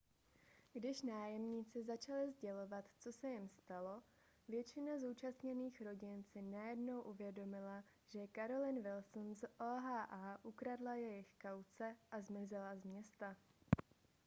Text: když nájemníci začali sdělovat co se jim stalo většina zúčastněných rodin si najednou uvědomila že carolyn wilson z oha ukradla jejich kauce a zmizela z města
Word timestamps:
když 0.73 1.01
nájemníci 1.01 1.83
začali 1.83 2.31
sdělovat 2.31 2.85
co 2.99 3.11
se 3.11 3.29
jim 3.29 3.49
stalo 3.49 4.03
většina 4.47 4.97
zúčastněných 4.99 5.81
rodin 5.81 6.23
si 6.23 6.41
najednou 6.41 7.01
uvědomila 7.01 7.83
že 8.07 8.27
carolyn 8.35 8.81
wilson 8.81 9.35
z 9.35 9.43
oha 9.59 10.07
ukradla 10.43 10.93
jejich 10.95 11.27
kauce 11.41 11.95
a 12.11 12.21
zmizela 12.21 12.75
z 12.75 12.83
města 12.83 13.37